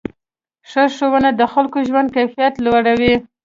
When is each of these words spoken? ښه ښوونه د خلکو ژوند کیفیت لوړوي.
ښه 0.69 0.83
ښوونه 0.95 1.29
د 1.35 1.41
خلکو 1.53 1.77
ژوند 1.87 2.09
کیفیت 2.15 2.53
لوړوي. 2.65 3.15